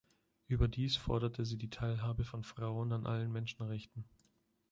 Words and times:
Überdies 0.47 0.97
forderte 0.97 1.45
sie 1.45 1.59
die 1.59 1.69
Teilhabe 1.69 2.23
von 2.23 2.41
Frauen 2.43 2.91
an 2.91 3.05
allen 3.05 3.31
Menschenrechten. 3.31 4.03